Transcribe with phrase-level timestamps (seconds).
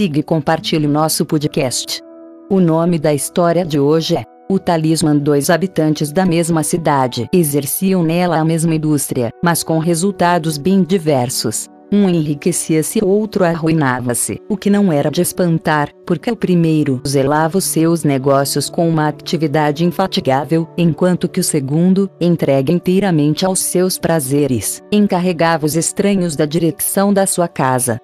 [0.00, 2.00] siga e compartilhe nosso podcast.
[2.48, 5.14] O nome da história de hoje é O Talismã.
[5.14, 11.66] Dois habitantes da mesma cidade exerciam nela a mesma indústria, mas com resultados bem diversos.
[11.92, 17.64] Um enriquecia-se, outro arruinava-se, o que não era de espantar, porque o primeiro zelava os
[17.64, 24.82] seus negócios com uma atividade infatigável, enquanto que o segundo, entregue inteiramente aos seus prazeres,
[24.90, 28.00] encarregava os estranhos da direção da sua casa.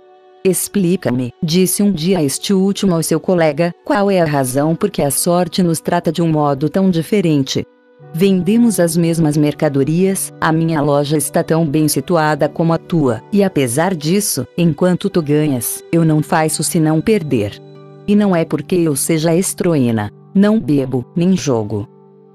[0.48, 5.02] Explica-me, disse um dia este último ao seu colega, qual é a razão por que
[5.02, 7.66] a sorte nos trata de um modo tão diferente.
[8.14, 13.42] Vendemos as mesmas mercadorias, a minha loja está tão bem situada como a tua, e
[13.42, 17.60] apesar disso, enquanto tu ganhas, eu não faço senão perder.
[18.06, 21.88] E não é porque eu seja estroína, não bebo, nem jogo.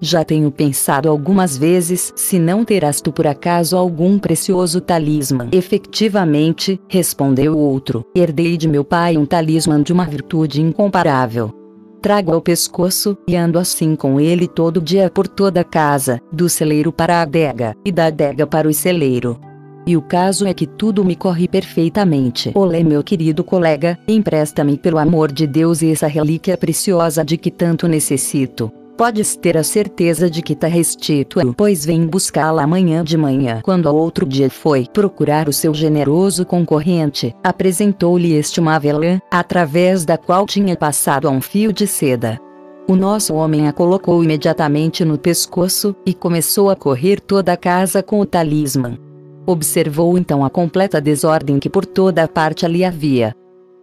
[0.03, 5.47] Já tenho pensado algumas vezes se não terás tu por acaso algum precioso talismã.
[5.51, 11.53] Efetivamente, respondeu o outro, herdei de meu pai um talismã de uma virtude incomparável
[12.01, 16.49] trago ao pescoço, e ando assim com ele todo dia por toda a casa, do
[16.49, 19.39] celeiro para a adega, e da adega para o celeiro.
[19.85, 22.51] E o caso é que tudo me corre perfeitamente.
[22.55, 27.87] Olê meu querido colega, empresta-me pelo amor de Deus essa relíquia preciosa de que tanto
[27.87, 33.61] necessito podes ter a certeza de que tá restituo, pois vem buscá-la amanhã de manhã.
[33.63, 40.05] Quando ao outro dia foi procurar o seu generoso concorrente, apresentou-lhe este uma avelã, através
[40.05, 42.39] da qual tinha passado a um fio de seda.
[42.87, 48.03] O nosso homem a colocou imediatamente no pescoço, e começou a correr toda a casa
[48.03, 48.97] com o talismã.
[49.45, 53.33] Observou então a completa desordem que por toda a parte ali havia.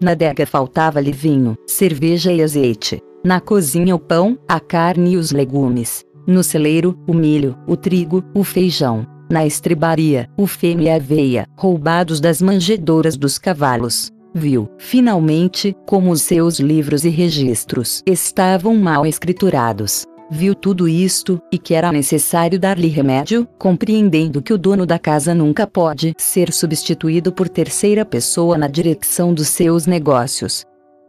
[0.00, 3.02] Na adega faltava-lhe vinho, cerveja e azeite.
[3.24, 6.04] Na cozinha o pão, a carne e os legumes.
[6.24, 9.04] No celeiro, o milho, o trigo, o feijão.
[9.28, 14.10] Na estribaria, o feno e a aveia, roubados das manjedouras dos cavalos.
[14.32, 20.04] Viu, finalmente, como os seus livros e registros estavam mal escriturados.
[20.30, 25.34] Viu tudo isto, e que era necessário dar-lhe remédio, compreendendo que o dono da casa
[25.34, 30.64] nunca pode ser substituído por terceira pessoa na direção dos seus negócios.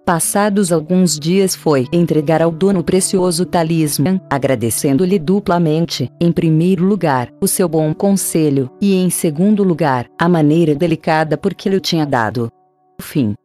[0.10, 7.32] Passados alguns dias foi entregar ao dono o precioso talismã, agradecendo-lhe duplamente, em primeiro lugar,
[7.40, 12.08] o seu bom conselho, e em segundo lugar, a maneira delicada por que lhe tinha
[12.08, 12.52] dado.
[13.00, 13.36] Fim.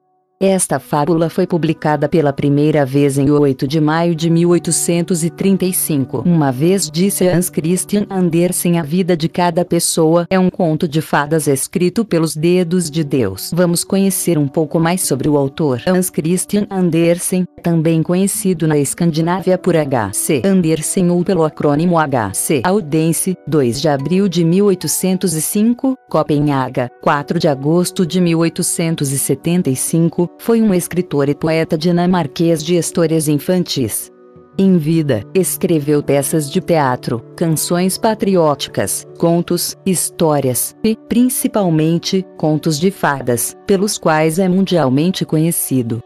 [0.40, 6.22] Esta fábula foi publicada pela primeira vez em 8 de maio de 1835.
[6.26, 11.00] Uma vez disse Hans Christian Andersen: A vida de cada pessoa é um conto de
[11.00, 13.52] fadas escrito pelos dedos de Deus.
[13.54, 15.80] Vamos conhecer um pouco mais sobre o autor.
[15.86, 20.42] Hans Christian Andersen, também conhecido na Escandinávia por H.C.
[20.44, 22.60] Andersen ou pelo acrônimo H.C.
[22.64, 31.28] Audense, 2 de abril de 1805, Copenhaga, 4 de agosto de 1875 foi um escritor
[31.28, 34.12] e poeta dinamarquês de histórias infantis.
[34.56, 43.56] Em vida, escreveu peças de teatro, canções patrióticas, contos, histórias e, principalmente, contos de fadas,
[43.66, 46.00] pelos quais é mundialmente conhecido.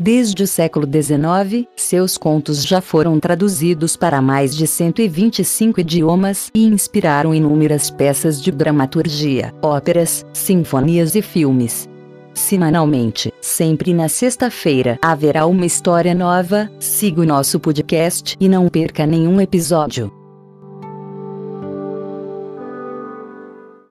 [0.00, 6.64] Desde o século XIX, seus contos já foram traduzidos para mais de 125 idiomas e
[6.64, 11.88] inspiraram inúmeras peças de dramaturgia, óperas, sinfonias e filmes.
[12.34, 16.70] Semanalmente, sempre na sexta-feira, haverá uma história nova.
[16.80, 20.21] Siga o nosso podcast e não perca nenhum episódio.